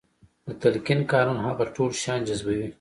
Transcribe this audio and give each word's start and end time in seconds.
د 0.45 0.47
تلقين 0.61 1.01
قانون 1.13 1.37
هغه 1.47 1.65
ټول 1.75 1.89
شيان 2.01 2.19
جذبوي. 2.27 2.67